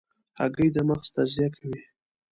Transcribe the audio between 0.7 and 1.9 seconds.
د مغز تغذیه کوي.